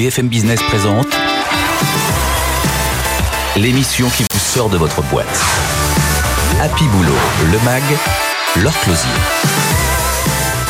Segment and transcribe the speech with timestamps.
[0.00, 1.08] BFM Business présente
[3.54, 5.26] l'émission qui vous sort de votre boîte.
[6.58, 7.12] Happy Boulot,
[7.52, 7.82] le MAG,
[8.62, 9.10] leur closier.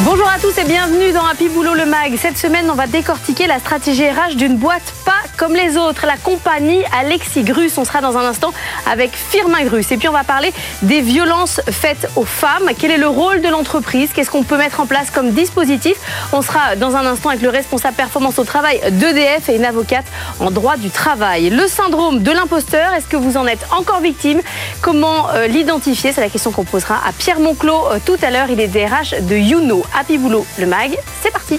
[0.00, 2.16] Bonjour à tous et bienvenue dans Happy Boulot le Mag.
[2.16, 6.18] Cette semaine, on va décortiquer la stratégie RH d'une boîte pas comme les autres, la
[6.18, 7.78] compagnie Alexis Grus.
[7.78, 8.52] On sera dans un instant
[8.86, 9.90] avec Firmin Grus.
[9.90, 10.52] Et puis, on va parler
[10.82, 12.68] des violences faites aux femmes.
[12.78, 14.10] Quel est le rôle de l'entreprise?
[14.14, 15.96] Qu'est-ce qu'on peut mettre en place comme dispositif?
[16.34, 20.04] On sera dans un instant avec le responsable performance au travail d'EDF et une avocate
[20.40, 21.48] en droit du travail.
[21.48, 24.42] Le syndrome de l'imposteur, est-ce que vous en êtes encore victime?
[24.82, 26.12] Comment euh, l'identifier?
[26.12, 28.50] C'est la question qu'on posera à Pierre Monclos euh, tout à l'heure.
[28.50, 29.86] Il est DRH de Youno.
[29.98, 31.58] Happy Boulot, le MAG, c'est parti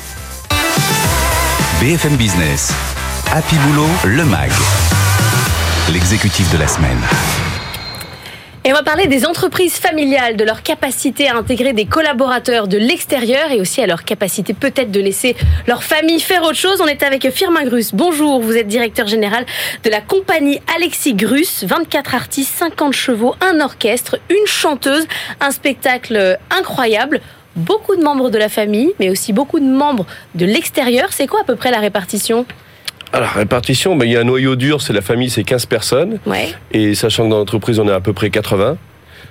[1.82, 2.72] BFM Business,
[3.34, 4.52] Happy Boulot, le MAG,
[5.90, 7.00] l'exécutif de la semaine.
[8.66, 12.78] Et on va parler des entreprises familiales, de leur capacité à intégrer des collaborateurs de
[12.78, 16.82] l'extérieur et aussi à leur capacité peut-être de laisser leur famille faire autre chose.
[16.82, 17.94] On est avec Firmin Grus.
[17.94, 19.46] Bonjour, vous êtes directeur général
[19.86, 21.64] de la compagnie Alexis Grus.
[21.64, 25.08] 24 artistes, 50 chevaux, un orchestre, une chanteuse,
[25.40, 27.22] un spectacle incroyable
[27.56, 31.10] beaucoup de membres de la famille, mais aussi beaucoup de membres de l'extérieur.
[31.12, 32.46] C'est quoi à peu près la répartition?
[33.14, 36.20] Alors, répartition, ben, il y a un noyau dur, c'est la famille, c'est 15 personnes.
[36.26, 36.50] Ouais.
[36.72, 38.78] Et sachant que dans l'entreprise, on est à peu près 80,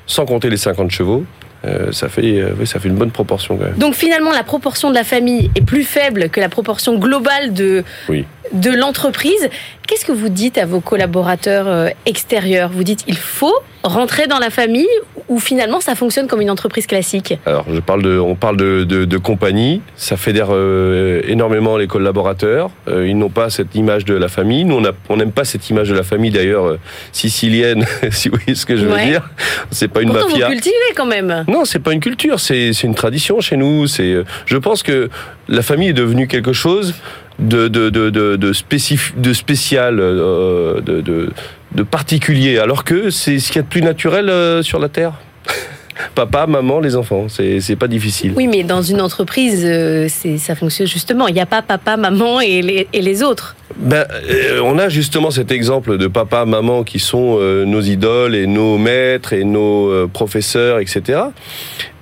[0.06, 1.24] sans compter les 50 chevaux,
[1.64, 3.74] euh, ça, fait, euh, oui, ça fait une bonne proportion quand même.
[3.76, 7.84] Donc finalement, la proportion de la famille est plus faible que la proportion globale de,
[8.08, 8.24] Oui.
[8.52, 9.48] de l'entreprise.
[9.86, 12.70] Qu'est-ce que vous dites à vos collaborateurs euh, extérieurs?
[12.72, 14.88] Vous dites il faut rentrer dans la famille
[15.30, 18.84] ou finalement ça fonctionne comme une entreprise classique Alors, je parle de, on parle de,
[18.84, 22.70] de, de compagnie, ça fédère euh, énormément les collaborateurs.
[22.88, 24.64] Euh, ils n'ont pas cette image de la famille.
[24.64, 26.78] Nous, on n'aime pas cette image de la famille d'ailleurs euh,
[27.12, 29.06] sicilienne, si vous voyez ce que je veux Ouais.
[29.06, 29.30] dire.
[29.70, 30.46] C'est pas une Pourtant mafia.
[30.48, 31.44] vous cultivez quand même.
[31.48, 33.86] Non, c'est pas une culture, c'est une tradition chez nous.
[33.86, 35.08] C'est, euh, je pense que
[35.48, 36.94] la famille est devenue quelque chose
[37.38, 41.30] de de de de, de, spécif- de spécial, euh, de, de
[41.74, 44.88] de particulier, alors que c'est ce qu'il y a de plus naturel euh, sur la
[44.88, 45.12] terre.
[46.14, 48.32] Papa, maman, les enfants, c'est pas difficile.
[48.34, 51.28] Oui, mais dans une entreprise, euh, c'est- ça fonctionne justement.
[51.28, 53.54] Il n'y a pas papa, maman et les, et les autres.
[53.76, 58.34] Ben, euh, on a justement cet exemple de papa, maman qui sont euh, nos idoles
[58.34, 61.20] et nos maîtres et nos professeurs, etc.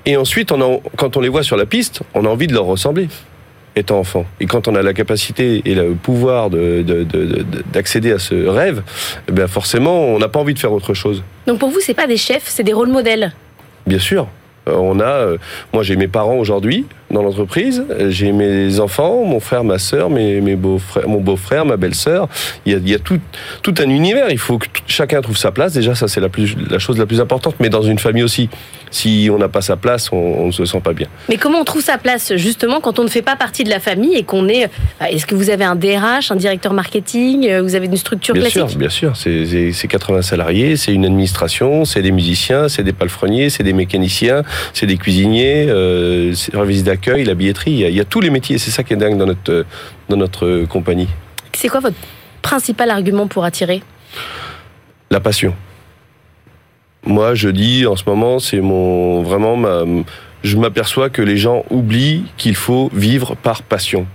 [0.06, 2.55] Et ensuite, on a- quand on les voit sur la piste, on a envie de
[2.55, 3.09] leur ressembler,
[3.78, 4.25] étant enfant.
[4.41, 8.19] Et quand on a la capacité et le pouvoir de- de- de- de- d'accéder à
[8.19, 8.83] ce rêve,
[9.28, 11.22] eh ben forcément, on n'a pas envie de faire autre chose.
[11.47, 13.33] Donc pour vous, c'est pas des chefs, c'est des rôles modèles?
[13.87, 14.28] Bien sûr.
[14.69, 15.38] Euh, On a, euh,
[15.72, 20.41] moi j'ai mes parents aujourd'hui dans l'entreprise, j'ai mes enfants, mon frère, ma sœur, mes,
[20.41, 22.29] mes beaux-frères, mon beau-frère, ma belle-sœur.
[22.67, 23.19] Il y a, il y a tout,
[23.63, 24.27] tout un univers.
[24.31, 25.73] Il faut que chacun trouve sa place.
[25.73, 27.55] Déjà, ça c'est la, plus, la chose la plus importante.
[27.61, 28.51] Mais dans une famille aussi,
[28.91, 31.07] si on n'a pas sa place, on, ne se sent pas bien.
[31.29, 33.81] Mais comment on trouve sa place justement quand on ne fait pas partie de la
[33.81, 34.65] famille et qu'on est.
[34.67, 38.35] euh, Est-ce que vous avez un DRH, un directeur marketing euh, Vous avez une structure
[38.35, 39.17] Bien classique sûr, bien sûr.
[39.17, 43.63] C'est- C'est c'est 80 salariés, c'est une administration, c'est des musiciens, c'est des palefreniers, c'est
[43.63, 44.43] des mécaniciens,
[44.75, 46.55] c'est des cuisiniers, euh, c'est
[47.07, 47.73] la billetterie.
[47.73, 48.59] Il y, a, il y a tous les métiers.
[48.59, 49.65] C'est ça qui est dingue dans notre, euh,
[50.09, 51.09] dans notre euh, compagnie.
[51.53, 51.97] C'est quoi votre
[52.43, 53.83] principal argument pour attirer?
[55.11, 55.55] La passion.
[57.07, 59.85] Moi, je dis en ce moment, c'est mon vraiment ma,
[60.43, 64.07] je m'aperçois que les gens oublient qu'il faut vivre par passion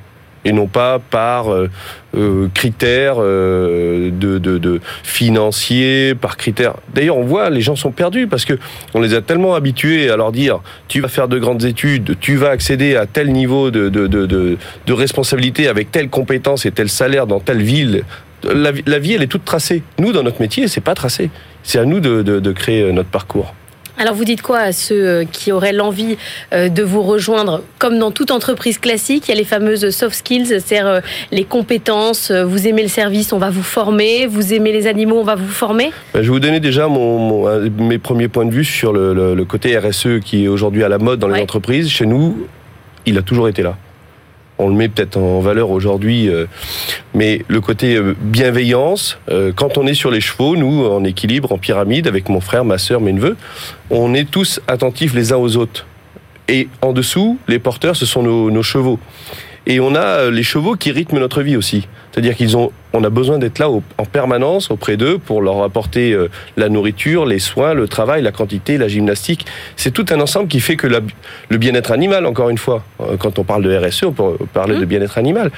[0.46, 1.70] et non pas par euh,
[2.16, 6.76] euh, critères euh, de, de, de financiers, par critères.
[6.94, 8.58] D'ailleurs, on voit les gens sont perdus parce que
[8.94, 12.36] on les a tellement habitués à leur dire tu vas faire de grandes études, tu
[12.36, 14.58] vas accéder à tel niveau de, de, de,
[14.94, 18.04] responsabilité avec telle compétence et tel salaire dans telle ville.
[18.44, 19.84] La, la vie, elle est toute tracée.
[20.00, 21.30] Nous, dans notre métier, c'est pas tracé.
[21.64, 23.56] C'est à nous de, de, créer notre parcours.
[23.98, 26.18] Alors vous dites quoi à ceux euh, qui auraient l'envie
[26.54, 30.16] euh, de vous rejoindre Comme dans toute entreprise classique, il y a les fameuses soft
[30.16, 31.00] skills, c'est-à-dire euh,
[31.32, 32.32] les compétences.
[32.32, 34.26] Vous aimez le service, on va vous former.
[34.26, 35.92] Vous aimez les animaux, on va vous former?
[36.14, 39.36] Ben, Je vais vous donner déjà mon, mes premiers points de vue sur le, le-
[39.36, 41.42] le côté RSE qui est aujourd'hui à la mode dans les Ouais.
[41.42, 41.90] entreprises.
[41.90, 42.48] Chez nous,
[43.06, 43.78] il a toujours été là.
[44.60, 46.46] On le met peut-être en valeur aujourd'hui, euh,
[47.14, 51.52] mais le côté euh, bienveillance, euh, quand on est sur les chevaux, nous, en équilibre,
[51.52, 53.36] en pyramide, avec mon frère, ma sœur, mes neveux,
[53.90, 55.88] on est tous attentifs les uns aux autres.
[56.48, 59.00] Et en dessous, les porteurs, ce sont nos, chevaux.
[59.66, 61.88] Et on a les chevaux qui rythment notre vie aussi.
[62.14, 65.64] C'est-à-dire qu'ils ont, on a besoin d'être là au- en permanence auprès d'eux pour leur
[65.64, 69.46] apporter euh, la nourriture, les soins, le travail, la quantité, la gymnastique.
[69.78, 71.00] C'est tout un ensemble qui fait que la-
[71.50, 74.76] le bien-être animal, encore une fois, euh, quand on parle de RSE, on peut parler
[74.78, 75.50] de bien-être animal.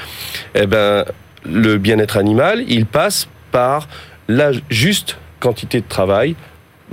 [0.55, 1.03] Eh ben,
[1.45, 3.89] le bien-être animal, il passe par
[4.29, 6.35] la juste quantité de travail,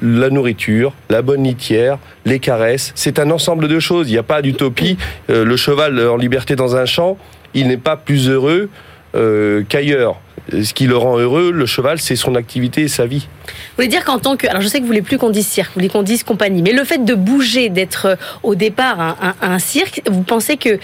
[0.02, 2.92] la nourriture, la bonne litière, les caresses.
[2.96, 4.08] C'est un ensemble de choses.
[4.08, 4.96] Il n'y a pas d'utopie.
[5.30, 7.16] Euh, le cheval en liberté dans un champ,
[7.54, 8.68] il n'est pas plus heureux
[9.14, 10.20] euh, qu'ailleurs.
[10.50, 13.28] Ce qui le rend heureux, le cheval, c'est son activité et sa vie.
[13.46, 14.48] Vous voulez dire qu'en tant que...
[14.48, 16.62] Alors je sais que vous voulez plus qu'on dise cirque, vous voulez qu'on dise compagnie,
[16.62, 20.78] mais le fait de bouger, d'être euh, au départ un, un cirque, vous pensez que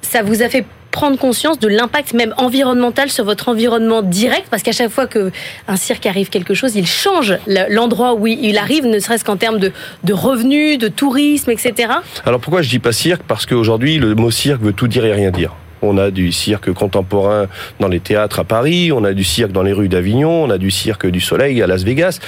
[0.00, 0.64] ça vous a fait
[0.96, 4.46] prendre conscience de l'impact même environnemental sur votre environnement direct?
[4.50, 5.30] Parce qu'à chaque fois que
[5.68, 7.36] un cirque arrive quelque chose, il change
[7.68, 9.72] l'endroit où il arrive, ne serait-ce qu'en termes de,
[10.04, 11.92] de, revenus, de tourisme, etc.
[12.24, 13.22] Alors pourquoi je dis pas cirque?
[13.28, 15.54] Parce qu'aujourd'hui, le mot cirque veut tout dire et rien dire.
[15.82, 17.46] On a du cirque contemporain
[17.80, 20.58] dans les théâtres à Paris, on a du cirque dans les rues d'Avignon, on a
[20.58, 22.18] du cirque du Soleil à Las Vegas.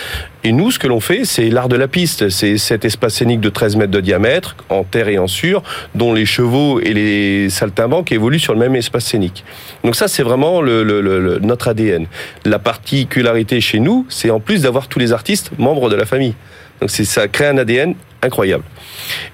[0.45, 2.29] Et nous, ce que l'on fait, c'est l'art de la piste.
[2.29, 5.63] C'est cet espace scénique de 13 mètres de diamètre, en terre et en sur,
[5.95, 9.45] dont les chevaux et les saltimbanques évoluent sur le même espace scénique.
[9.85, 12.07] Donc ça, c'est vraiment notre ADN.
[12.45, 16.35] La particularité chez nous, c'est en plus d'avoir tous les artistes membres de la famille.
[16.81, 18.65] Donc ça crée un ADN incroyable.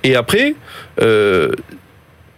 [0.03, 0.55] Et après,
[1.01, 1.53] euh,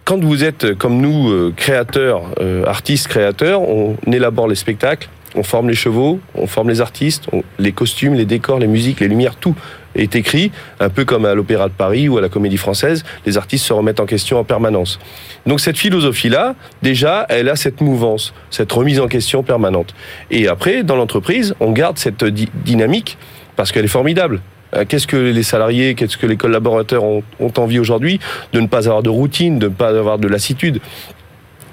[0.07, 5.43] quand vous êtes comme nous euh, créateurs, euh, artistes créateurs, on élabore les spectacles, on
[5.43, 7.27] forme les chevaux, on forme les artistes,
[7.59, 9.53] les costumes, les décors, les musiques, les lumières, tout
[9.95, 13.37] est écrit, un peu comme à l'Opéra de Paris ou à la Comédie Française, les
[13.37, 14.97] artistes se remettent en question en permanence.
[15.45, 19.93] Donc cette philosophie-là, déjà, elle a cette mouvance, cette remise en question permanente.
[20.31, 23.17] Et après, dans l'entreprise, on garde cette dynamique
[23.57, 24.39] parce qu'elle est formidable.
[24.75, 27.23] Euh, qu'est-ce que les salariés, qu'est-ce que les collaborateurs ont,
[27.57, 28.19] envie aujourd'hui
[28.53, 30.81] De ne pas avoir de routine, de ne pas avoir de lassitude?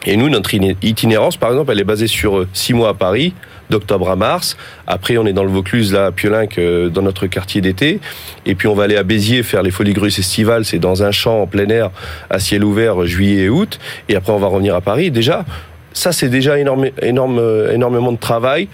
[0.07, 0.53] Et nous, notre
[0.83, 3.33] itinérance, par exemple, elle est basée sur euh, six mois à Paris,
[3.71, 4.57] d'octobre à mars.
[4.87, 8.01] Après, on est dans le Vaucluse, là, à Piolinc, euh, dans notre quartier d'été.
[8.45, 10.67] Et puis, on va aller à Béziers faire les Folies Grusses estivales.
[10.67, 11.91] C'est dans un champ en plein air,
[12.29, 13.79] à ciel ouvert, juillet et août.
[14.11, 15.11] Et après, on va revenir à Paris.
[15.11, 15.47] Déjà,
[15.95, 18.69] ça, c'est déjà énormément de travail.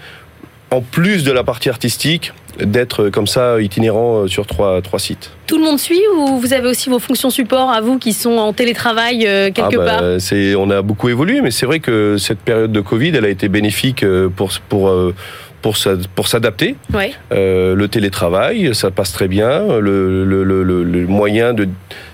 [0.71, 5.31] En plus de la partie artistique, d'être comme ça itinérant euh, sur trois, trois sites.
[5.47, 8.37] Tout le monde suit ou vous avez aussi vos fonctions support à vous qui sont
[8.37, 12.17] en télétravail euh, quelque ah bah, part On a beaucoup évolué, mais c'est vrai que
[12.17, 14.89] cette période de Covid, elle a été bénéfique euh, pour, pour
[15.61, 16.75] pour, s'adapter.
[17.31, 19.79] Euh, le télétravail, ça passe très bien.
[19.79, 21.67] Le, le, le, le moyen de.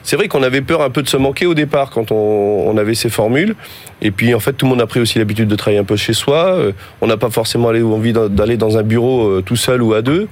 [0.03, 2.15] C'est vrai qu'on avait peur un peu de se manquer au départ quand on,
[2.67, 3.55] on, avait ces formules.
[4.01, 5.95] Et puis en fait, tout le monde a pris aussi l'habitude de travailler un peu
[5.95, 6.53] chez soi.
[6.55, 6.71] Euh,
[7.01, 10.27] on n'a pas forcément envie d'aller dans un bureau euh, tout seul ou à deux.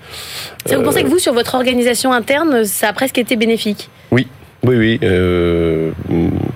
[0.66, 3.90] Ça, vous pensez que vous, sur votre organisation interne, ça a presque été bénéfique?
[4.12, 4.28] Oui.
[4.64, 5.92] Oui, oui, euh,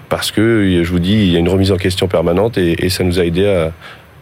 [0.10, 2.90] parce que je vous dis, il y a une remise en question permanente et, et
[2.90, 3.72] ça nous a aidé à,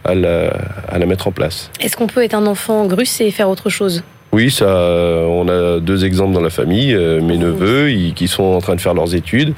[0.04, 1.70] à la, mettre en place.
[1.80, 4.04] Est-ce qu'on peut être un enfant grusse et faire autre chose?
[4.34, 6.94] Oui, ça, on a deux exemples dans la famille.
[6.94, 9.54] Euh, mes neveux, qui sont en train de faire leurs études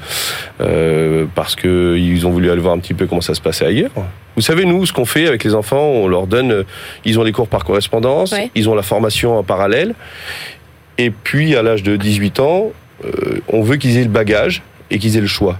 [0.60, 3.90] euh, parce qu'ils ont voulu aller voir un petit peu comment ça se passait ailleurs.
[4.36, 6.64] Vous savez, nous, ce qu'on fait avec les enfants, on leur donne,
[7.04, 9.94] ils ont les cours par correspondance, ils ont la formation en parallèle,
[10.98, 12.70] et puis à l'âge de 18 ans,
[13.04, 15.58] euh, on veut qu'ils aient le bagage et qu'ils aient le choix.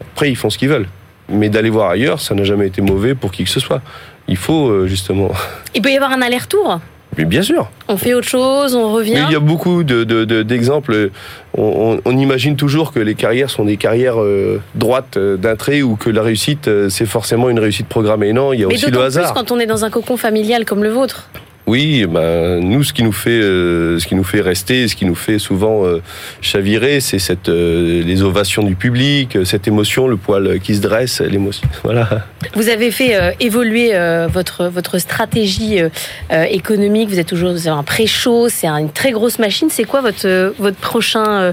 [0.00, 0.88] Après, ils font ce qu'ils veulent.
[1.28, 3.82] Mais d'aller voir ailleurs, ça n'a jamais été mauvais pour qui que ce soit.
[4.28, 5.30] Il faut euh, justement.
[5.74, 6.80] Il peut y avoir un aller-retour
[7.18, 7.70] mais bien sûr.
[7.88, 9.14] On fait autre chose, on revient.
[9.14, 11.10] Mais il y a beaucoup d'exemples.
[11.56, 15.96] on, imagine toujours que les carrières sont des carrières euh, droites euh, d'un trait ou
[15.96, 18.34] que la réussite, c'est forcément une réussite programmée.
[18.34, 19.32] Non, il y a aussi le hasard.
[19.32, 21.30] Plus quand on est dans un cocon familial comme le vôtre.
[21.66, 25.04] Oui, ben, nous, ce qui nous fait, euh, ce qui nous fait rester, ce qui
[25.04, 26.00] nous fait souvent euh,
[26.40, 31.20] chavirer, c'est cette, euh, les ovations du public, cette émotion, le poil qui se dresse,
[31.20, 31.68] l'émotion.
[31.82, 32.26] Voilà.
[32.54, 33.92] Vous avez fait évoluer
[34.32, 35.78] votre votre stratégie
[36.30, 37.08] économique.
[37.08, 39.68] Vous êtes toujours vous avez un pré-show, c'est une très grosse machine.
[39.70, 41.52] C'est quoi votre votre prochain euh,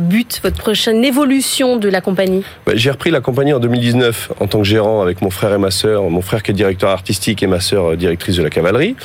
[0.00, 4.46] but, votre prochaine évolution de la compagnie bah, J'ai repris la compagnie en 2019 en
[4.46, 7.42] tant que gérant avec mon frère et ma sœur, mon frère qui est directeur artistique
[7.42, 8.96] et ma sœur euh, directrice de la cavalerie.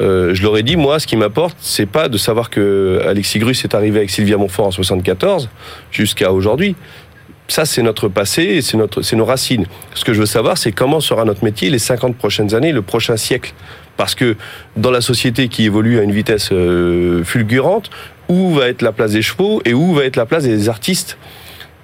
[0.00, 3.38] Euh, je leur ai dit, moi, ce qui m'apporte, c'est pas de savoir que Alexis
[3.38, 5.48] Grus est arrivé avec Sylvia Montfort en 74
[5.90, 6.76] jusqu'à aujourd'hui
[7.48, 9.66] ça, c'est notre passé, c'est notre, c'est nos racines.
[9.94, 12.82] Ce que je veux savoir, c'est comment sera notre métier les 50 prochaines années, le
[12.82, 13.52] prochain siècle.
[13.96, 14.36] Parce que
[14.76, 16.48] dans la société qui évolue à une vitesse
[17.24, 17.90] fulgurante,
[18.28, 21.18] où va être la place des chevaux et où va être la place des artistes?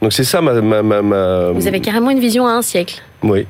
[0.01, 3.03] Donc c'est ça ma, ma, ma, Vous avez carrément une vision à un siècle.
[3.23, 3.47] Oui.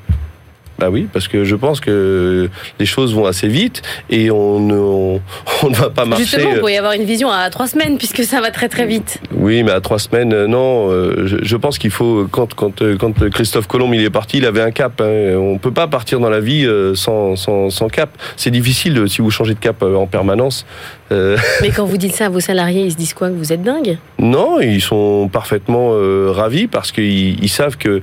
[0.78, 4.75] Bah oui, parce que je pense que les choses vont assez vite et on ne,
[4.76, 5.20] on,
[5.70, 6.25] va pas marcher.
[6.25, 8.87] Justement, il pourrait y avoir une vision à trois semaines puisque ça va très très
[8.87, 9.20] vite.
[9.35, 10.88] Oui, mais à trois semaines, euh, non.
[10.88, 14.47] Euh, je, pense qu'il faut quand quand euh, quand Christophe Colomb il est parti, il
[14.47, 15.00] avait un cap.
[15.00, 15.35] Hein.
[15.37, 18.11] On peut pas partir dans la vie sans sans, sans cap.
[18.37, 20.64] C'est difficile si vous changez de cap en permanence.
[21.11, 23.62] Mais quand vous dites ça à vos salariés, ils se disent quoi Que vous êtes
[23.62, 23.97] dingue?
[24.18, 25.90] Non, ils sont parfaitement
[26.32, 28.02] ravis parce qu'ils ils savent que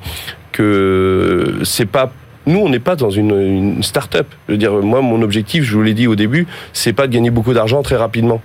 [0.51, 2.12] que c'est pas
[2.46, 4.28] nous, on n'est pas dans une, une start-up.
[4.48, 7.14] Je veux dire, moi, mon objectif, je vous l'ai dit au début, c'est pas de
[7.14, 8.42] gagner beaucoup d'argent très rapidement.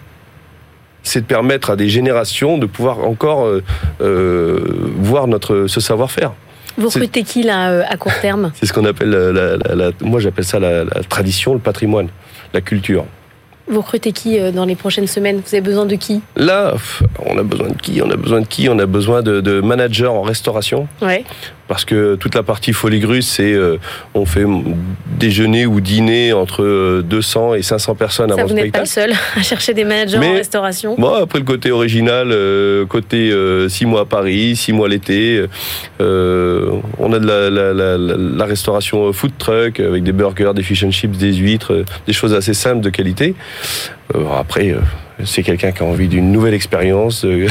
[1.03, 3.63] C'est de permettre à des générations de pouvoir encore euh,
[4.01, 6.33] euh voir notre ce savoir-faire.
[6.77, 10.61] Vous recrutez qui là à court terme C'est ce qu'on appelle, la, moi j'appelle ça
[10.61, 12.09] la tradition, le patrimoine,
[12.53, 13.07] la culture.
[13.71, 15.41] Vous recrutez qui euh, dans les prochaines semaines?
[15.47, 16.23] Vous avez besoin de qui?
[16.37, 16.75] Là,
[17.25, 18.03] on a besoin de qui?
[18.03, 18.69] On a besoin de qui?
[18.69, 20.89] On a besoin de, de managers en restauration.
[21.01, 21.25] Ouais
[21.71, 23.77] parce que toute la partie folie grue, c'est euh,
[24.15, 24.45] on fait
[25.07, 28.59] déjeuner ou dîner entre 200 euh, et 500 personnes avant spectacle.
[28.59, 30.97] Vous n'êtes pas le seul à chercher des managers en restauration.
[30.99, 33.33] Bon, après le côté original, euh, côté
[33.69, 35.45] 6 mois à Paris, 6 mois l'été,
[36.01, 40.83] on a de la, la, la, la, restauration food truck avec des burgers, des fish
[40.83, 43.37] and chips, des huîtres, des choses assez simples de qualité.
[44.37, 44.75] après
[45.25, 47.25] c'est quelqu'un qui a envie d'une nouvelle expérience.
[47.25, 47.47] Euh,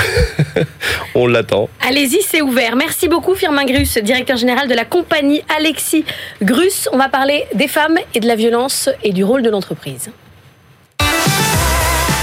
[1.15, 1.69] on l'attend.
[1.87, 2.75] Allez-y, c'est ouvert.
[2.75, 6.05] Merci beaucoup, Firmin Grus, directeur général de la compagnie Alexis
[6.41, 6.89] Grus.
[6.91, 10.09] On va parler des femmes et de la violence et du rôle de l'entreprise.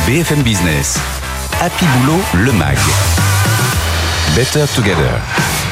[0.07, 1.00] BFM Business.
[1.61, 2.79] Happy Boulot, le MAG.
[4.37, 5.65] Better Together.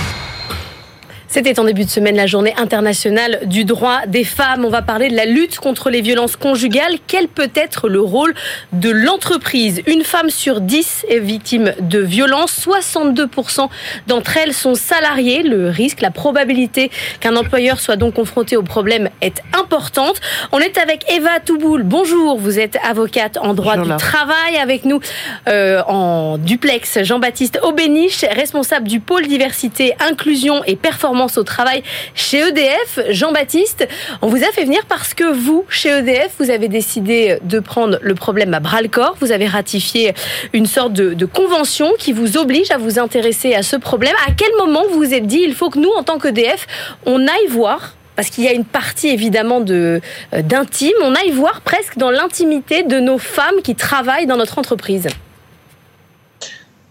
[1.35, 4.65] C'était en début de semaine la journée internationale du droit des femmes.
[4.65, 6.95] On va parler de la lutte contre les violences conjugales.
[7.09, 8.35] Quel peut être le rôle
[8.73, 9.83] de l'entreprise?
[9.89, 12.65] Une femme sur dix est victime de violences.
[12.65, 13.69] 62%
[14.07, 15.43] d'entre elles sont salariées.
[15.43, 20.21] Le risque, la probabilité qu'un employeur soit donc confronté au problème est importante.
[20.53, 21.83] On est avec Eva Touboul.
[21.83, 25.01] Bonjour, vous êtes avocate en droit du travail avec nous
[25.49, 27.03] euh, en duplex.
[27.03, 31.83] Jean-Baptiste Aubéniche, responsable du pôle diversité, inclusion et performance au travail
[32.15, 33.01] chez EDF.
[33.11, 33.89] Jean-Baptiste,
[34.23, 37.99] on vous a fait venir parce que vous, chez EDF, vous avez décidé de prendre
[38.03, 39.17] le problème à bras le corps.
[39.21, 40.15] Vous avez ratifié
[40.53, 44.15] une sorte de, convention qui vous oblige à vous intéresser à ce problème.
[44.29, 46.67] À quel moment vous vous êtes dit, il faut que nous, en tant qu'EDF,
[47.07, 50.01] on aille voir parce qu'il y a une partie évidemment de
[50.35, 54.59] euh, d'intime, on aille voir presque dans l'intimité de nos femmes qui travaillent dans notre
[54.59, 55.09] entreprise?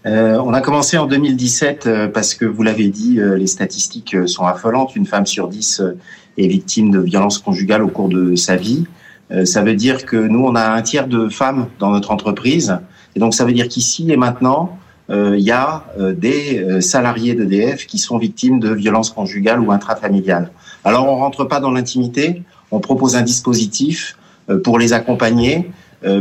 [0.06, 4.16] Euh, on a commencé en 2017 euh, parce que vous l'avez dit, euh, les statistiques
[4.26, 4.94] sont affolantes.
[4.96, 5.82] Une femme sur dix
[6.36, 8.84] est victime de violences conjugales au cours de sa vie.
[9.44, 12.78] ça veut dire que nous, on a un tiers de femmes dans notre entreprise.
[13.16, 14.76] Et donc, ça veut dire qu'ici et maintenant,
[15.08, 15.84] il y a
[16.16, 20.50] des salariés d'EDF qui sont victimes de violences conjugales ou intrafamiliales.
[20.84, 22.42] Alors, on rentre pas dans l'intimité.
[22.72, 24.18] On propose un dispositif
[24.64, 25.70] pour les accompagner,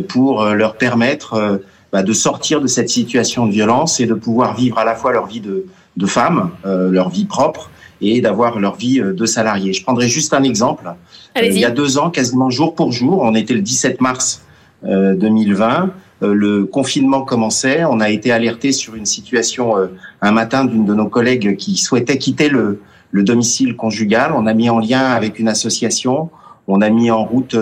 [0.08, 1.60] pour leur permettre
[1.94, 5.12] bah, de sortir de cette situation de violence et de pouvoir vivre à la fois
[5.14, 7.70] leur vie de, de femme, euh, leur vie propre,
[8.02, 9.74] et d'avoir leur vie euh, de salarié.
[9.74, 10.92] Je prendrai juste un exemple.
[11.38, 14.42] Euh, il y a deux ans, quasiment jour pour jour, on était le 17 mars
[14.86, 19.76] 2020, le confinement commençait, on a été alerté sur une situation
[20.22, 22.82] un matin d'une de nos collègues qui souhaitait quitter le,
[23.12, 24.34] le domicile conjugal.
[24.36, 26.30] On a mis en lien avec une association,
[26.68, 27.56] on a mis en route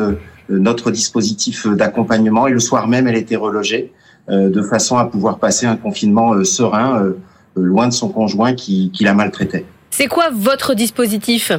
[0.49, 3.91] notre dispositif d'accompagnement et le soir même, elle était relogée.
[4.29, 7.13] Euh, de façon à pouvoir passer un confinement euh, serein, euh,
[7.55, 9.65] loin de son conjoint qui, qui la maltraitait.
[9.89, 11.51] C'est quoi votre dispositif?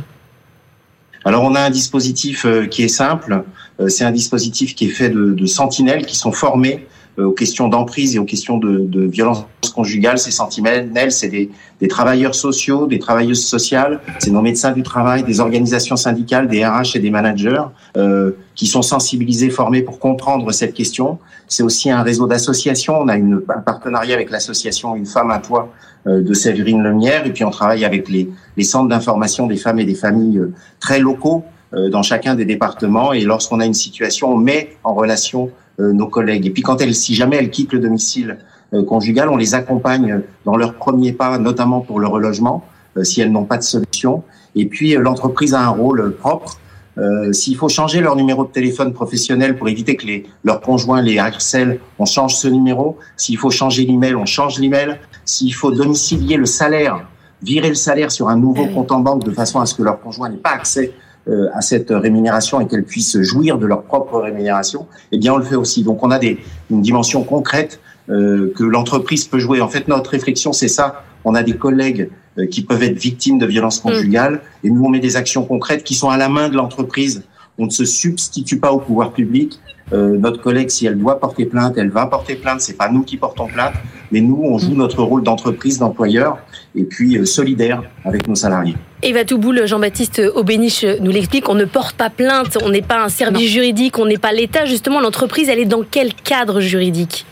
[1.24, 3.44] Alors on a un dispositif qui est simple,
[3.88, 6.86] c'est un dispositif qui est fait de, de sentinelles qui sont formés
[7.18, 10.18] aux questions d'emprise et aux questions de, de violence conjugale.
[10.18, 11.50] Ces sentinelles, c'est des,
[11.80, 16.64] des, travailleurs sociaux, des travailleuses sociales, c'est nos médecins du travail, des organisations syndicales, des
[16.64, 17.62] RH et des managers
[17.96, 21.18] euh, qui sont sensibilisés, formés pour comprendre cette question
[21.52, 22.98] c'est aussi un réseau d'associations.
[22.98, 25.70] On a une, un partenariat avec l'association Une femme à toi
[26.06, 27.26] euh, de Séverine Lemière.
[27.26, 30.54] Et puis on travaille avec les, les centres d'information des femmes et des familles euh,
[30.80, 33.12] très locaux euh, dans chacun des départements.
[33.12, 36.46] Et lorsqu'on a une situation, on met en relation nos collègues.
[36.46, 38.38] Et puis quand elles, si jamais elles quittent le domicile
[38.86, 42.64] conjugal, on les accompagne dans leurs premiers pas, notamment pour le relogement,
[43.02, 44.22] si elles n'ont pas de solution.
[44.54, 46.58] Et puis l'entreprise a un rôle propre
[46.98, 51.00] euh, S'il faut changer leur numéro de téléphone professionnel pour éviter que les, leurs conjoints
[51.00, 52.98] les harcèlent, on change ce numéro.
[53.16, 54.98] S'il faut changer l'email, on change l'email.
[55.24, 57.06] S'il faut domicilier le salaire,
[57.42, 60.00] virer le salaire sur un nouveau compte en banque de façon à ce que leur
[60.00, 60.92] conjoint n'ait pas accès
[61.28, 65.36] euh, à cette rémunération et qu'elles puissent jouir de leur propre rémunération, eh bien on
[65.36, 65.84] le fait aussi.
[65.84, 66.38] Donc on a des,
[66.70, 69.60] une dimension concrète euh, que l'entreprise peut jouer.
[69.60, 71.04] En fait, notre réflexion, c'est ça.
[71.24, 73.88] On a des collègues euh, qui peuvent être victimes de violences mm.
[73.88, 74.40] conjugales.
[74.64, 77.22] Et nous, on met des actions concrètes qui sont à la main de l'entreprise.
[77.62, 79.60] On ne se substitue pas au pouvoir public.
[79.92, 82.60] Euh, notre collègue, si elle doit porter plainte, elle va porter plainte.
[82.60, 83.74] C'est pas nous qui portons plainte,
[84.10, 86.38] mais nous, on joue notre rôle d'entreprise, d'employeur,
[86.74, 88.74] et puis euh, solidaire avec nos salariés.
[89.04, 93.08] Eva Touboul, Jean-Baptiste Aubéniche nous l'explique, on ne porte pas plainte, on n'est pas un
[93.08, 94.64] service juridique, on n'est pas l'État.
[94.64, 97.26] Justement, l'entreprise, elle est dans quel cadre juridique?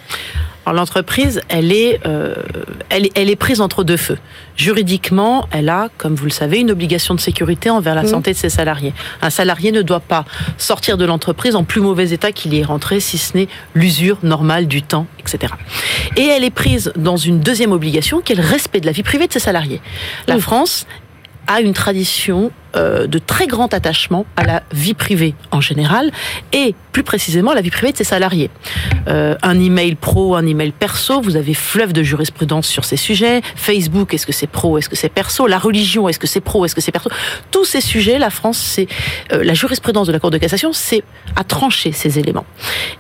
[0.66, 2.34] L'entreprise, elle est, euh,
[2.90, 4.18] elle, elle, est prise entre deux feux.
[4.56, 8.08] Juridiquement, elle a, comme vous le savez, une obligation de sécurité envers la mmh.
[8.08, 8.92] santé de ses salariés.
[9.22, 10.24] Un salarié ne doit pas
[10.58, 14.18] sortir de l'entreprise en plus mauvais état qu'il y est rentré, si ce n'est l'usure
[14.22, 15.52] normale du temps, etc.
[16.16, 19.02] Et elle est prise dans une deuxième obligation, qui est le respect de la vie
[19.02, 19.80] privée de ses salariés.
[20.26, 20.40] La mmh.
[20.40, 20.86] France
[21.46, 26.12] a une tradition euh, de très grand attachement à la vie privée en général
[26.52, 28.48] et plus précisément la vie privée de ses salariés.
[29.08, 33.42] Euh, un email pro, un email perso, vous avez fleuve de jurisprudence sur ces sujets.
[33.56, 35.48] Facebook, est-ce que c'est pro, est-ce que c'est perso?
[35.48, 37.10] La religion, est-ce que c'est pro, est-ce que c'est perso?
[37.50, 38.86] Tous ces sujets, la France, c'est
[39.32, 41.02] euh, la jurisprudence de la Cour de cassation, c'est
[41.34, 42.46] à trancher ces éléments.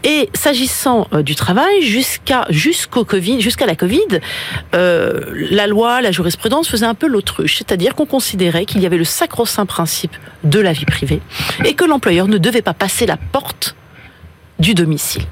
[0.02, 4.20] Et s'agissant du travail, jusqu'à jusqu'au Covid, jusqu'à la Covid,
[4.72, 9.04] la loi, la jurisprudence faisait un peu l'autruche, c'est-à-dire qu'on considérait qu'il y avait le
[9.04, 11.20] sacro-saint principe de la vie privée
[11.64, 13.74] et que l'employeur ne devait pas passer la porte
[14.58, 15.22] du domicile.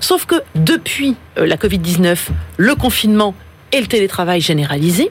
[0.00, 2.16] Sauf que depuis euh, la Covid-19,
[2.56, 3.34] le confinement
[3.72, 5.10] et le télétravail généralisé,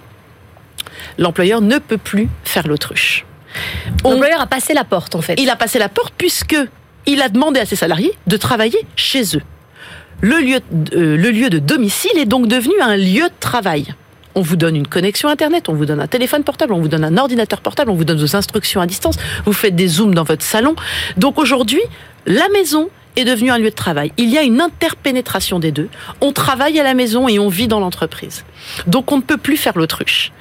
[1.18, 3.25] l'employeur ne peut plus faire l'autruche.
[4.03, 5.39] L'employeur a passé la porte en fait.
[5.39, 6.58] Il a passé la porte puisque
[7.06, 9.42] il a demandé à ses salariés de travailler chez eux.
[10.22, 10.60] Le lieu,
[10.94, 13.94] euh, le lieu de domicile est donc devenu un lieu de travail
[14.35, 17.03] on vous donne une connexion Internet, on vous donne un téléphone portable, on vous donne
[17.03, 20.23] un ordinateur portable, on vous donne vos instructions à distance, vous faites des zooms dans
[20.23, 20.75] votre salon.
[21.17, 21.81] Donc aujourd'hui,
[22.25, 24.11] la maison est devenue un lieu de travail.
[24.17, 25.89] Il y a une interpénétration des deux.
[26.21, 28.43] On travaille à la maison et on vit dans l'entreprise.
[28.87, 30.31] Donc on ne peut plus faire l'autruche.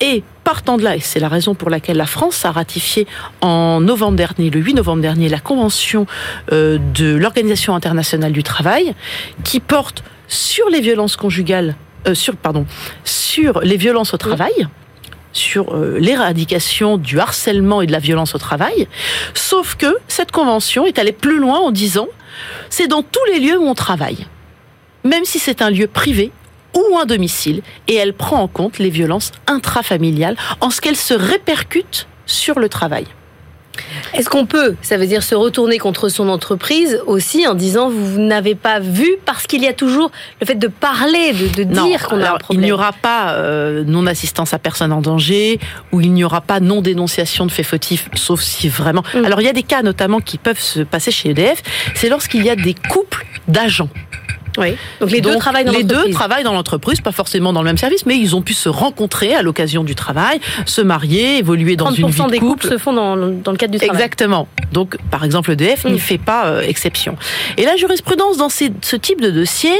[0.00, 3.06] Et partant de là, et c'est la raison pour laquelle la France a ratifié
[3.40, 6.06] en novembre dernier, le 8 novembre dernier, la convention
[6.52, 8.94] euh, de l'Organisation internationale du travail,
[9.44, 11.76] qui porte sur les violences conjugales
[12.08, 12.66] euh, sur, pardon,
[13.04, 14.66] sur les violences au travail.
[15.32, 18.88] sur euh, l'éradication du harcèlement et de la violence au travail,
[19.34, 22.08] sauf que cette convention est allée plus loin en disant
[22.70, 24.26] c'est dans tous les lieux où on travaille,
[25.04, 26.32] même si c'est un lieu privé
[26.74, 31.14] ou un domicile, et elle prend en compte les violences intrafamiliales en ce qu'elles se
[31.14, 33.06] répercutent sur le travail.
[34.14, 38.20] Est-ce qu'on peut, ça veut dire se retourner contre son entreprise aussi en disant vous
[38.20, 42.20] n'avez pas vu parce qu'il y a toujours le fait de parler, de, dire qu'on
[42.20, 42.62] a un problème.
[42.62, 45.58] Il n'y aura pas euh, non-assistance à personne en danger
[45.92, 49.02] ou il n'y aura pas non-dénonciation de faits fautifs, sauf si vraiment.
[49.14, 49.24] Mm.
[49.24, 51.62] Alors il y a des cas notamment qui peuvent se passer chez EDF,
[51.94, 53.88] c'est lorsqu'il y a des couples d'agents.
[54.58, 54.76] Oui.
[55.00, 57.78] Donc les deux travaillent dans Les deux travaillent dans l'entreprise, pas forcément dans le même
[57.78, 61.90] service, mais ils ont pu se rencontrer à l'occasion du travail, se marier, évoluer dans
[61.90, 63.96] une vie de des couples se font dans, dans, le cadre du travail.
[63.96, 64.48] Exactement.
[64.72, 65.98] Donc, par exemple, EDF n'y mm.
[65.98, 67.16] fait pas euh, exception.
[67.56, 69.72] Et la jurisprudence dans ces, ce type de dossier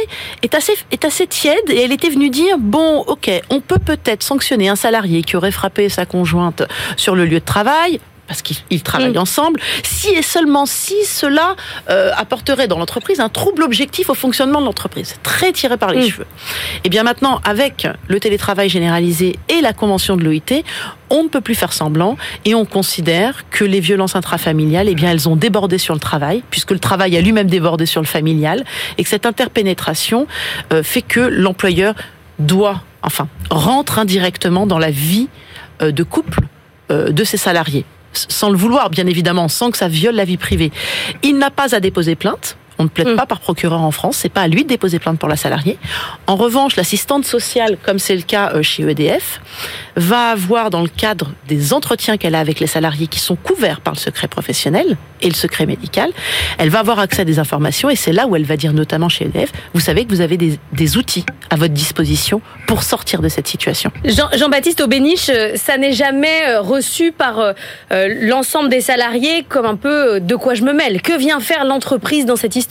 [0.42, 4.22] est assez, est assez tiède et elle était venue dire, bon, ok, on peut peut-être
[4.22, 6.62] sanctionner un salarié qui aurait frappé sa conjointe
[6.96, 9.18] sur le lieu de travail parce qu'ils travaillent mm.
[9.18, 11.56] ensemble, si et seulement si cela
[11.88, 16.06] euh, apporterait dans l'entreprise un trouble objectif au fonctionnement de l'entreprise, très tiré par les
[16.06, 16.10] mm.
[16.10, 16.26] cheveux.
[16.76, 20.62] Et eh bien maintenant, avec le télétravail généralisé et la convention de l'OIT,
[21.10, 25.10] on ne peut plus faire semblant et on considère que les violences intrafamiliales, eh bien,
[25.10, 28.64] elles ont débordé sur le travail, puisque le travail a lui-même débordé sur le familial,
[28.98, 30.26] et que cette interpénétration
[30.72, 31.94] euh, fait que l'employeur
[32.38, 35.28] doit, enfin, rentre indirectement dans la vie
[35.80, 36.40] euh, de couple
[36.90, 37.84] de ses salariés
[38.28, 40.72] sans le vouloir, bien évidemment, sans que ça viole la vie privée.
[41.22, 42.56] Il n'a pas à déposer plainte.
[42.78, 43.16] On ne plaide mm.
[43.16, 45.78] pas par procureur en France, c'est pas à lui de déposer plainte pour la salariée.
[46.26, 49.40] En revanche, l'assistante sociale, comme c'est le cas euh, chez EDF,
[49.96, 53.80] va avoir dans le cadre des entretiens qu'elle a avec les salariés qui sont couverts
[53.80, 56.10] par le secret professionnel et le secret médical,
[56.58, 59.08] elle va avoir accès à des informations et c'est là où elle va dire notamment
[59.08, 63.28] chez EDF, vous savez que vous avez des, outils à votre disposition pour sortir de
[63.28, 63.90] cette situation.
[64.04, 67.54] Jean-Baptiste Aubéniche, euh, ça n'est jamais euh, reçu par
[67.90, 71.02] l'ensemble des salariés comme un peu de quoi je me mêle.
[71.02, 72.67] Que vient faire l'entreprise dans cette histoire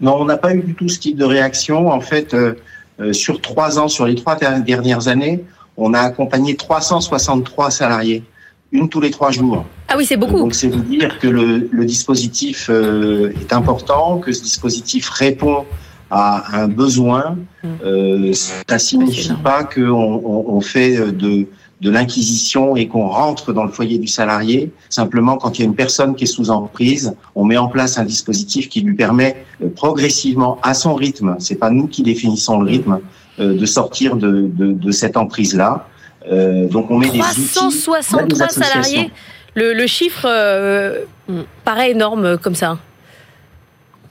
[0.00, 1.88] non, on n'a pas eu du tout ce type de réaction.
[1.88, 2.54] En fait, euh,
[3.00, 5.44] euh, sur trois ans, sur les trois dernières années,
[5.76, 8.22] on a accompagné 363 salariés,
[8.72, 9.64] une tous les trois jours.
[9.88, 10.38] Ah oui, c'est beaucoup.
[10.38, 15.64] Donc c'est vous dire que le, dispositif euh, est important, que ce dispositif répond
[16.10, 17.38] à un besoin.
[17.62, 18.32] Mmh.
[18.68, 21.46] ça signifie pas qu'on on fait de
[21.80, 24.70] de l'inquisition et qu'on rentre dans le foyer du salarié.
[24.88, 27.98] Simplement, quand il y a une personne qui est sous emprise, on met en place
[27.98, 32.60] un dispositif qui lui permet euh, progressivement, à son rythme, c'est pas nous qui définissons
[32.60, 33.00] le rythme,
[33.40, 35.86] euh, de sortir de, de, cette emprise-là.
[36.30, 39.10] Euh, donc on met 363 des salariés.
[39.54, 40.26] Le, le chiffre
[41.64, 42.78] paraît énorme comme ça.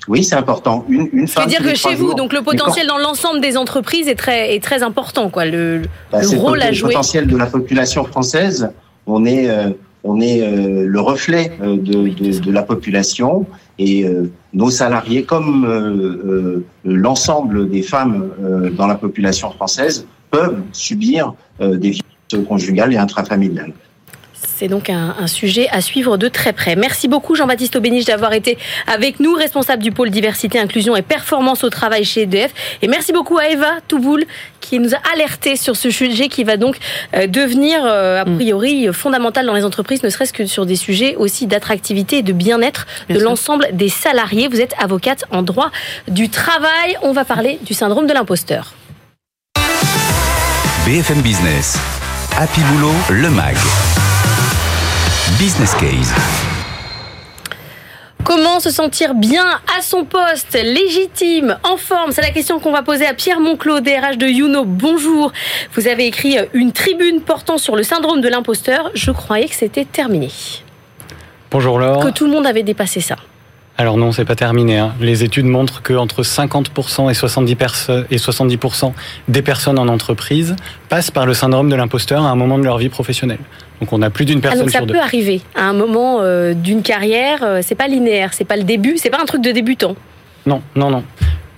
[0.07, 0.85] Oui, c'est important.
[0.89, 1.47] Une, une femme.
[1.47, 4.83] dire que chez vous, donc le potentiel dans l'ensemble des entreprises est très, est très
[4.83, 5.45] important, quoi.
[5.45, 6.89] Le, bah, rôle à jouer.
[6.89, 8.69] Le potentiel de la population française,
[9.07, 9.69] on est, euh,
[10.03, 13.45] on est euh, le reflet euh, de, de, de, la population
[13.79, 14.05] et
[14.53, 18.29] nos salariés, comme l'ensemble des femmes
[18.77, 23.73] dans la population française, peuvent subir des violences conjugales et intrafamiliales.
[24.63, 26.77] C'est donc un, un, sujet à suivre de très près.
[26.77, 31.65] Merci beaucoup Jean-Baptiste Aubéniche d'avoir été avec nous, responsable du pôle diversité, inclusion et performance
[31.65, 32.53] au travail chez EDF.
[32.81, 34.23] Et merci beaucoup à Eva Touboul
[34.61, 36.77] qui nous a alerté sur ce sujet qui va donc
[37.13, 41.17] euh, devenir euh, a priori fondamental dans les entreprises, ne serait-ce que sur des sujets
[41.17, 44.47] aussi d'attractivité et de bien-être de l'ensemble des salariés.
[44.47, 45.71] Vous êtes avocate en droit
[46.07, 46.95] du travail.
[47.01, 48.71] On va parler du syndrome de l'imposteur.
[50.85, 51.77] BFM Business.
[52.37, 53.57] Happy Boulot, le MAG.
[55.39, 56.13] Business Case.
[58.23, 59.45] Comment se sentir bien
[59.77, 62.11] à son poste, légitime, en forme?
[62.11, 64.63] C'est la question qu'on va poser à Pierre Monclos, DRH de Youno.
[64.65, 65.31] Bonjour.
[65.73, 68.91] Vous avez écrit une tribune portant sur le syndrome de l'imposteur.
[68.93, 70.29] Je croyais que c'était terminé.
[71.49, 72.03] Bonjour Laure.
[72.03, 73.15] Que tout le monde avait dépassé ça.
[73.75, 74.77] Alors non, c'est pas terminé.
[74.77, 74.93] Hein.
[75.01, 78.59] Les études montrent que entre 50% et 70%, et 70
[79.27, 80.55] des personnes en entreprise
[80.89, 83.39] passent par le syndrome de l'imposteur à un moment de leur vie professionnelle.
[83.81, 86.53] Donc on a plus d'une personne ah, donc ça peut arriver à un moment euh,
[86.53, 87.39] d'une carrière.
[87.43, 89.95] Euh, c'est pas linéaire, c'est pas le début, c'est pas un truc de débutant.
[90.45, 91.03] Non, non, non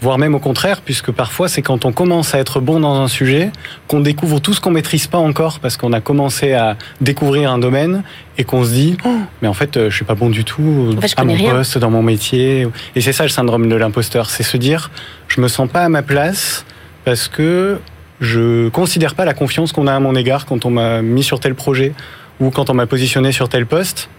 [0.01, 3.07] voire même au contraire, puisque parfois c'est quand on commence à être bon dans un
[3.07, 3.51] sujet
[3.87, 7.57] qu'on découvre tout ce qu'on maîtrise pas encore parce qu'on a commencé à découvrir un
[7.57, 8.03] domaine
[8.37, 10.95] et qu'on se dit oh, mais en fait euh, je suis pas bon du tout
[11.17, 12.67] à mon poste, dans mon métier.
[12.95, 14.91] Et c'est ça le syndrome de l'imposteur, c'est se dire
[15.27, 16.65] je me sens pas à ma place
[17.03, 17.79] parce que
[18.21, 21.39] je considère pas la confiance qu'on a à mon égard quand on m'a mis sur
[21.39, 21.93] tel projet
[22.39, 24.09] ou quand on m'a positionné sur tel poste.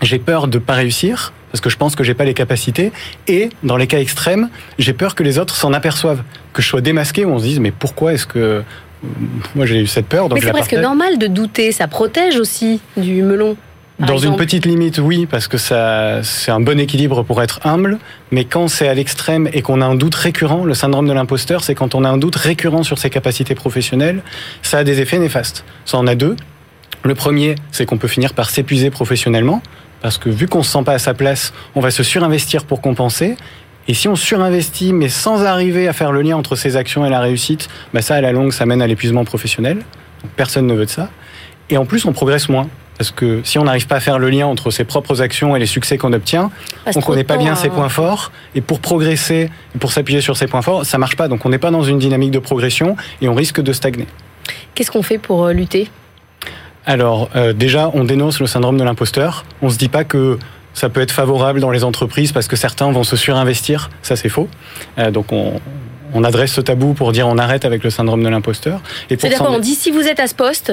[0.00, 2.92] J'ai peur de pas réussir parce que je pense que j'ai pas les capacités.
[3.28, 6.80] Et dans les cas extrêmes, j'ai peur que les autres s'en aperçoivent, que je sois
[6.80, 8.62] démasqué, où on se dise mais pourquoi est-ce que
[9.54, 12.80] moi j'ai eu cette peur donc Mais c'est presque normal de douter, ça protège aussi
[12.96, 13.56] du melon.
[13.98, 17.98] Dans une petite limite, oui, parce que ça, c'est un bon équilibre pour être humble.
[18.30, 21.62] Mais quand c'est à l'extrême et qu'on a un doute récurrent, le syndrome de l'imposteur,
[21.62, 24.22] c'est quand on a un doute récurrent sur ses capacités professionnelles,
[24.62, 25.64] ça a des effets néfastes.
[25.84, 26.36] Ça en a deux.
[27.04, 29.62] Le premier, c'est qu'on peut finir par s'épuiser professionnellement.
[30.00, 32.80] Parce que vu qu'on se sent pas à sa place, on va se surinvestir pour
[32.80, 33.36] compenser.
[33.88, 37.10] Et si on surinvestit, mais sans arriver à faire le lien entre ses actions et
[37.10, 39.84] la réussite, bah ça, à la longue, ça mène à l'épuisement professionnel.
[40.36, 41.10] personne ne veut de ça.
[41.70, 42.68] Et en plus, on progresse moins.
[42.98, 45.58] Parce que si on n'arrive pas à faire le lien entre ses propres actions et
[45.58, 46.50] les succès qu'on obtient,
[46.86, 47.72] on ne connaît pas bien ses hein.
[47.74, 48.32] points forts.
[48.54, 49.50] Et pour progresser,
[49.80, 51.28] pour s'appuyer sur ses points forts, ça marche pas.
[51.28, 54.06] Donc on n'est pas dans une dynamique de progression et on risque de stagner.
[54.74, 55.88] Qu'est-ce qu'on fait pour euh, lutter?
[56.86, 59.44] Alors euh, déjà, on dénonce le syndrome de l'imposteur.
[59.62, 60.38] On se dit pas que
[60.74, 63.90] ça peut être favorable dans les entreprises parce que certains vont se surinvestir.
[64.02, 64.48] Ça, c'est faux.
[64.98, 65.60] Euh, donc on,
[66.14, 68.80] on, adresse ce tabou pour dire on arrête avec le syndrome de l'imposteur.
[69.08, 70.72] C'est-à-dire qu'on dit si vous êtes à ce poste,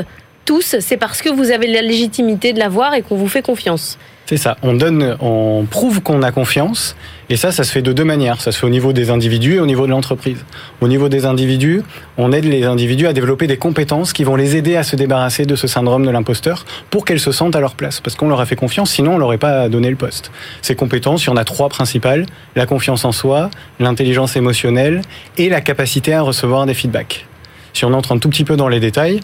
[0.61, 3.97] c'est parce que vous avez la légitimité de l'avoir et qu'on vous fait confiance.
[4.25, 4.57] C'est ça.
[4.61, 6.95] On donne, on prouve qu'on a confiance.
[7.31, 8.41] Et ça, ça se fait de deux manières.
[8.41, 10.45] Ça se fait au niveau des individus et au niveau de l'entreprise.
[10.81, 11.81] Au niveau des individus,
[12.17, 15.47] on aide les individus à développer des compétences qui vont les aider à se débarrasser
[15.47, 18.01] de ce syndrome de l'imposteur pour qu'elles se sentent à leur place.
[18.01, 20.31] Parce qu'on leur a fait confiance, sinon on leur aurait pas donné le poste.
[20.61, 22.27] Ces compétences, il y en a trois principales.
[22.55, 25.01] La confiance en soi, l'intelligence émotionnelle
[25.37, 27.25] et la capacité à recevoir des feedbacks.
[27.73, 29.21] Si on entre un tout petit peu dans les détails,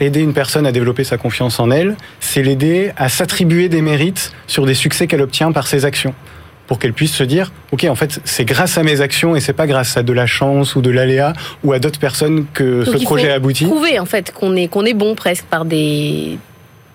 [0.00, 4.32] aider une personne à développer sa confiance en elle, c'est l'aider à s'attribuer des mérites
[4.46, 6.14] sur des succès qu'elle obtient par ses actions
[6.66, 9.52] pour qu'elle puisse se dire ok en fait c'est grâce à mes actions et c'est
[9.52, 11.32] pas grâce à de la chance ou de l'aléa
[11.64, 13.66] ou à d'autres personnes que ce projet aboutit.
[13.66, 16.38] Prouver en fait qu'on est qu'on est bon presque par des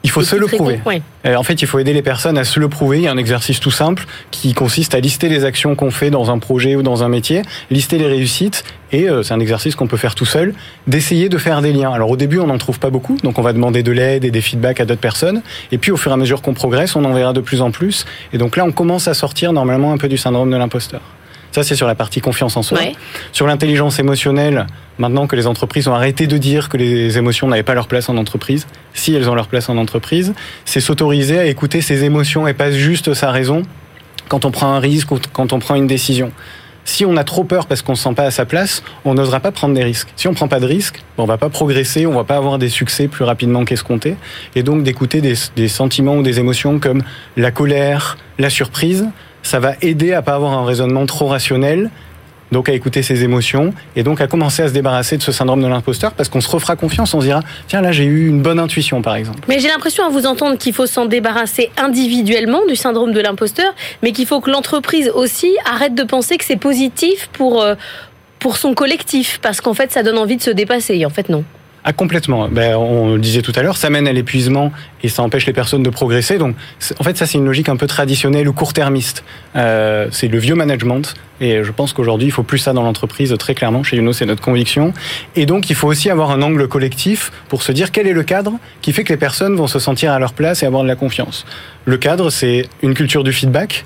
[0.07, 0.79] il faut se le prouver.
[1.25, 2.99] En fait, il faut aider les personnes à se le prouver.
[2.99, 6.09] Il y a un exercice tout simple qui consiste à lister les actions qu'on fait
[6.09, 7.41] dans un projet ou dans un métier,
[7.71, 10.53] lister les réussites, et euh, c'est un exercice qu'on peut faire tout seul,
[10.87, 11.91] d'essayer de faire des liens.
[11.91, 14.31] Alors au début, on n'en trouve pas beaucoup, donc on va demander de l'aide et
[14.31, 15.41] des feedbacks à d'autres personnes,
[15.73, 17.71] et puis au fur et à mesure qu'on progresse, on en verra de plus en
[17.71, 21.01] plus, et donc là, on commence à sortir normalement un peu du syndrome de l'imposteur.
[21.57, 22.77] Ça, c'est sur la partie confiance en soi.
[23.31, 24.67] Sur l'intelligence émotionnelle,
[24.99, 28.09] maintenant que les entreprises ont arrêté de dire que les émotions n'avaient pas leur place
[28.09, 32.47] en entreprise, si elles ont leur place en entreprise, c'est s'autoriser à écouter ses émotions
[32.47, 33.63] et pas juste sa raison
[34.27, 36.31] quand on prend un risque ou quand on prend une décision.
[36.85, 39.15] Si on a trop peur parce qu'on ne se sent pas à sa place, on
[39.15, 40.09] n'osera pas prendre des risques.
[40.15, 42.59] Si on ne prend pas de risques, on va pas progresser, on va pas avoir
[42.59, 44.15] des succès plus rapidement qu'escompté.
[44.55, 47.01] Et donc d'écouter des, des sentiments ou des émotions comme
[47.35, 49.07] la colère, la surprise,
[49.47, 51.89] ça va aider à pas avoir un raisonnement trop rationnel,
[52.51, 55.61] donc à écouter ses émotions et donc à commencer à se débarrasser de ce syndrome
[55.61, 58.41] de l'imposteur parce qu'on se refera confiance, on se dira tiens là j'ai eu une
[58.41, 59.39] bonne intuition par exemple.
[59.47, 63.73] Mais j'ai l'impression à vous entendre qu'il faut s'en débarrasser individuellement du syndrome de l'imposteur,
[64.01, 67.75] mais qu'il faut que l'entreprise aussi arrête de penser que c'est positif pour euh,
[68.39, 71.29] pour son collectif parce qu'en fait ça donne envie de se dépasser et en fait
[71.29, 71.43] non.
[71.89, 72.49] Ah complètement.
[72.49, 74.73] Ben, on le disait tout à l'heure, ça mène à l'épuisement
[75.03, 76.37] et ça empêche les personnes de progresser.
[76.37, 76.57] Donc
[76.99, 79.23] en fait ça c'est une logique un peu traditionnelle ou court-termiste.
[79.55, 83.33] Euh, c'est le vieux management et je pense qu'aujourd'hui il faut plus ça dans l'entreprise
[83.39, 83.83] très clairement.
[83.83, 84.93] Chez Uno c'est notre conviction.
[85.37, 88.23] Et donc il faut aussi avoir un angle collectif pour se dire quel est le
[88.23, 90.89] cadre qui fait que les personnes vont se sentir à leur place et avoir de
[90.89, 91.45] la confiance.
[91.85, 93.85] Le cadre c'est une culture du feedback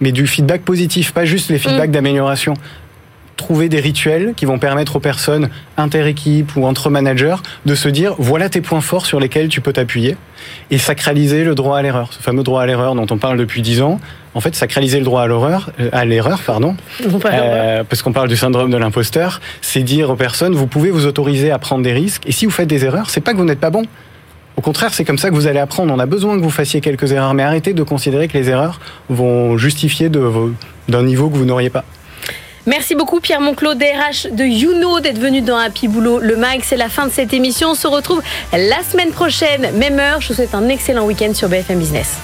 [0.00, 1.92] mais du feedback positif, pas juste les feedbacks mm.
[1.92, 2.54] d'amélioration
[3.36, 8.14] trouver des rituels qui vont permettre aux personnes inter-équipe ou entre managers de se dire
[8.18, 10.16] voilà tes points forts sur lesquels tu peux t'appuyer
[10.70, 12.12] et sacraliser le droit à l'erreur.
[12.12, 14.00] Ce fameux droit à l'erreur dont on parle depuis dix ans,
[14.34, 18.28] en fait, sacraliser le droit à l'erreur, euh, à l'erreur, pardon, euh, parce qu'on parle
[18.28, 21.92] du syndrome de l'imposteur, c'est dire aux personnes vous pouvez vous autoriser à prendre des
[21.92, 23.84] risques et si vous faites des erreurs, c'est pas que vous n'êtes pas bon.
[24.56, 25.92] Au contraire, c'est comme ça que vous allez apprendre.
[25.94, 28.80] On a besoin que vous fassiez quelques erreurs, mais arrêtez de considérer que les erreurs
[29.08, 31.84] vont justifier d'un niveau que vous n'auriez pas.
[32.66, 36.20] Merci beaucoup Pierre Monclos, DRH de Youno, d'être venu dans Happy Boulot.
[36.20, 37.70] Le MAG, c'est la fin de cette émission.
[37.70, 38.22] On se retrouve
[38.52, 40.20] la semaine prochaine, même heure.
[40.20, 42.18] Je vous souhaite un excellent week-end sur BFM Business.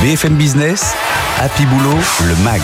[0.00, 0.94] BFM Business,
[1.40, 2.62] Happy Boulot, le MAG.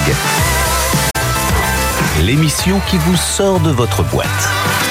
[2.23, 4.90] L'émission qui vous sort de votre boîte.